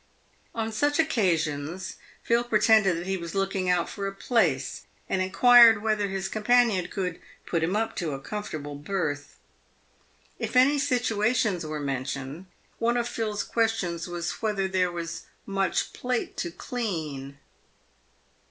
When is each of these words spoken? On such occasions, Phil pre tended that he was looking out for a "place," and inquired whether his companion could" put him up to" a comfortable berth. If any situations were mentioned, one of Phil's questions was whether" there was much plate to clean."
On 0.55 0.71
such 0.71 0.97
occasions, 0.97 1.97
Phil 2.23 2.43
pre 2.43 2.59
tended 2.59 2.97
that 2.97 3.05
he 3.05 3.17
was 3.17 3.35
looking 3.35 3.69
out 3.69 3.87
for 3.87 4.07
a 4.07 4.11
"place," 4.11 4.87
and 5.07 5.21
inquired 5.21 5.83
whether 5.83 6.07
his 6.07 6.27
companion 6.27 6.87
could" 6.87 7.21
put 7.45 7.61
him 7.61 7.75
up 7.75 7.95
to" 7.97 8.13
a 8.13 8.19
comfortable 8.19 8.73
berth. 8.73 9.37
If 10.39 10.55
any 10.55 10.79
situations 10.79 11.67
were 11.67 11.79
mentioned, 11.79 12.47
one 12.79 12.97
of 12.97 13.07
Phil's 13.07 13.43
questions 13.43 14.07
was 14.07 14.31
whether" 14.41 14.67
there 14.67 14.91
was 14.91 15.27
much 15.45 15.93
plate 15.93 16.35
to 16.37 16.49
clean." 16.49 17.37